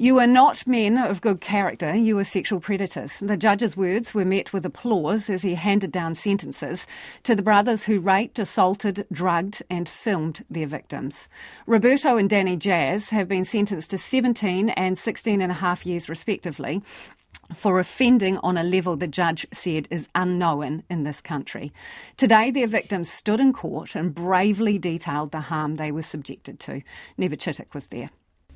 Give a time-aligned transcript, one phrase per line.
[0.00, 3.18] You are not men of good character, you are sexual predators.
[3.18, 6.86] The judge's words were met with applause as he handed down sentences
[7.24, 11.26] to the brothers who raped, assaulted, drugged, and filmed their victims.
[11.66, 16.08] Roberto and Danny Jaz have been sentenced to 17 and 16 and a half years,
[16.08, 16.80] respectively,
[17.52, 21.72] for offending on a level the judge said is unknown in this country.
[22.16, 26.82] Today, their victims stood in court and bravely detailed the harm they were subjected to.
[27.18, 28.10] Niva Chittock was there.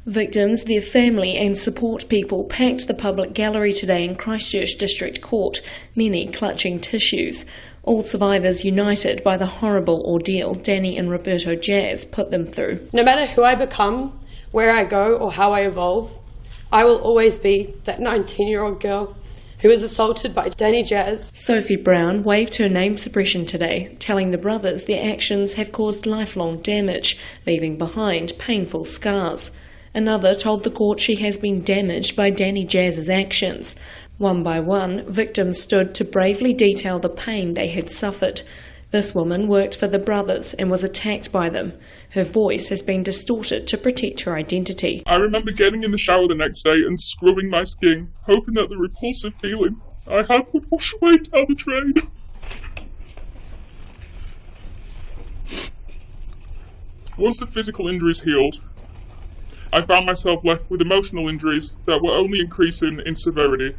[0.06, 5.60] Victims, their family, and support people packed the public gallery today in Christchurch District Court,
[5.94, 7.44] many clutching tissues.
[7.84, 12.88] All survivors united by the horrible ordeal Danny and Roberto Jaz put them through.
[12.92, 14.18] No matter who I become,
[14.50, 16.18] where I go, or how I evolve,
[16.72, 19.16] I will always be that 19 year old girl
[19.60, 21.30] who was assaulted by Danny Jaz.
[21.32, 26.60] Sophie Brown waived her name suppression today, telling the brothers their actions have caused lifelong
[26.60, 27.16] damage,
[27.46, 29.52] leaving behind painful scars.
[29.94, 33.76] Another told the court she has been damaged by Danny Jaz's actions.
[34.16, 38.40] One by one, victims stood to bravely detail the pain they had suffered.
[38.90, 41.74] This woman worked for the brothers and was attacked by them.
[42.12, 45.02] Her voice has been distorted to protect her identity.
[45.06, 48.70] I remember getting in the shower the next day and scrubbing my skin, hoping that
[48.70, 51.94] the repulsive feeling I had would wash away down the drain.
[57.18, 58.60] Once the physical injuries healed,
[59.74, 63.74] I found myself left with emotional injuries that were only increasing in severity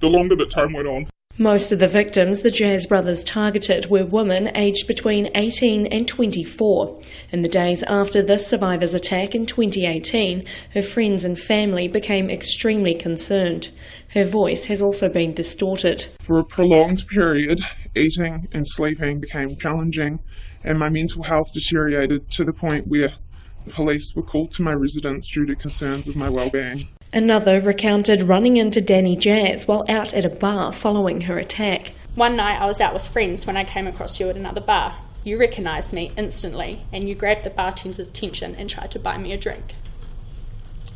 [0.00, 1.06] the longer that time went on.
[1.40, 7.00] Most of the victims the Jaz brothers targeted were women aged between 18 and 24.
[7.30, 10.44] In the days after this survivor's attack in 2018,
[10.74, 13.70] her friends and family became extremely concerned.
[14.14, 16.06] Her voice has also been distorted.
[16.18, 17.60] For a prolonged period,
[17.94, 20.18] eating and sleeping became challenging,
[20.64, 24.72] and my mental health deteriorated to the point where the police were called to my
[24.72, 26.88] residence due to concerns of my well-being.
[27.12, 31.92] Another recounted running into Danny Jaz while out at a bar following her attack.
[32.14, 34.94] One night I was out with friends when I came across you at another bar.
[35.24, 39.32] You recognised me instantly and you grabbed the bartender's attention and tried to buy me
[39.32, 39.74] a drink.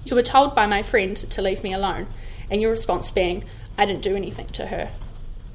[0.04, 2.08] You were told by my friend to leave me alone,
[2.50, 3.44] and your response being,
[3.78, 4.90] I didn't do anything to her.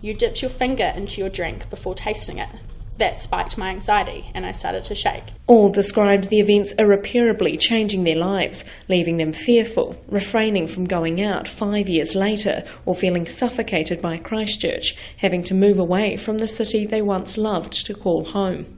[0.01, 2.49] You dipped your finger into your drink before tasting it
[2.97, 5.23] that spiked my anxiety and I started to shake.
[5.47, 11.47] All described the events irreparably changing their lives, leaving them fearful, refraining from going out
[11.47, 16.85] five years later, or feeling suffocated by Christchurch, having to move away from the city
[16.85, 18.77] they once loved to call home.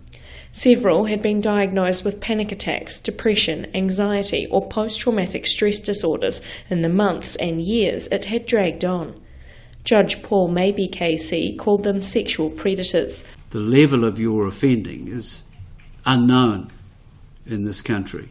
[0.51, 6.81] Several had been diagnosed with panic attacks, depression, anxiety, or post traumatic stress disorders in
[6.81, 9.21] the months and years it had dragged on.
[9.89, 15.41] Judge Paul Mabey KC called them sexual predators, the level of your offending is
[16.05, 16.69] unknown
[17.47, 18.29] in this country,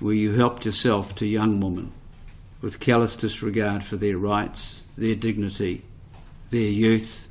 [0.00, 1.92] where you helped yourself to young women
[2.60, 5.80] with callous disregard for their rights, their dignity,
[6.50, 7.26] their youth,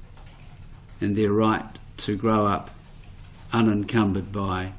[0.99, 2.71] and their right to grow up
[3.53, 4.71] unencumbered by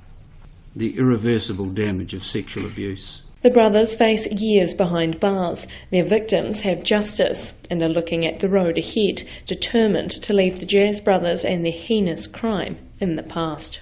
[0.74, 3.22] the irreversible damage of sexual abuse.
[3.42, 5.66] The brothers face years behind bars.
[5.90, 10.66] Their victims have justice and are looking at the road ahead, determined to leave the
[10.66, 13.80] Jaz brothers and their heinous crime in the past.